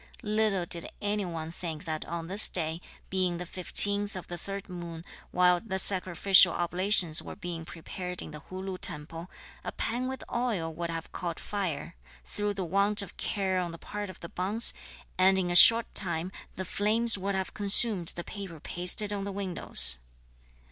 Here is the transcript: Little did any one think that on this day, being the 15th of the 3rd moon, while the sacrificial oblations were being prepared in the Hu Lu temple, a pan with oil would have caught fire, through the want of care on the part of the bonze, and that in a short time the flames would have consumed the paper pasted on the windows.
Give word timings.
Little 0.23 0.65
did 0.65 0.89
any 0.99 1.25
one 1.25 1.51
think 1.51 1.85
that 1.85 2.05
on 2.05 2.25
this 2.25 2.47
day, 2.49 2.81
being 3.11 3.37
the 3.37 3.45
15th 3.45 4.15
of 4.15 4.25
the 4.29 4.35
3rd 4.35 4.67
moon, 4.67 5.05
while 5.29 5.59
the 5.59 5.77
sacrificial 5.77 6.55
oblations 6.55 7.21
were 7.21 7.35
being 7.35 7.65
prepared 7.65 8.19
in 8.19 8.31
the 8.31 8.39
Hu 8.39 8.63
Lu 8.63 8.79
temple, 8.79 9.29
a 9.63 9.71
pan 9.71 10.07
with 10.07 10.23
oil 10.33 10.73
would 10.73 10.89
have 10.89 11.11
caught 11.11 11.39
fire, 11.39 11.97
through 12.25 12.55
the 12.55 12.65
want 12.65 13.03
of 13.03 13.15
care 13.17 13.59
on 13.59 13.71
the 13.71 13.77
part 13.77 14.09
of 14.09 14.21
the 14.21 14.29
bonze, 14.29 14.73
and 15.19 15.37
that 15.37 15.41
in 15.41 15.51
a 15.51 15.55
short 15.55 15.93
time 15.93 16.31
the 16.55 16.65
flames 16.65 17.15
would 17.15 17.35
have 17.35 17.53
consumed 17.53 18.13
the 18.15 18.23
paper 18.23 18.59
pasted 18.59 19.13
on 19.13 19.23
the 19.23 19.31
windows. 19.31 19.99